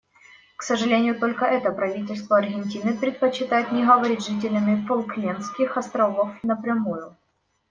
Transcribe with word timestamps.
К 0.55 0.63
сожалению, 0.63 1.19
только 1.19 1.45
это 1.45 1.71
правительство 1.71 2.39
Аргентины 2.39 2.97
предпочитает 2.97 3.71
не 3.71 3.85
говорить 3.85 4.23
с 4.23 4.29
жителями 4.29 4.83
Фолклендских 4.87 5.77
островов 5.77 6.31
напрямую. 6.41 7.15